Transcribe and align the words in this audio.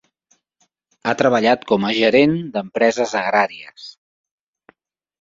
Ha 1.05 1.13
treballat 1.19 1.69
com 1.73 1.87
a 1.91 1.93
gerent 1.99 2.35
d'empreses 2.57 3.17
agràries. 3.23 3.89